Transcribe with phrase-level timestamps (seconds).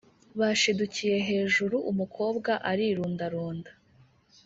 [0.39, 3.71] Bashidukiye hejuru umukobwa arirundarunda